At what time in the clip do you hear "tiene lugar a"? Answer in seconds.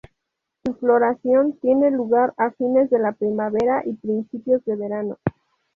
1.61-2.49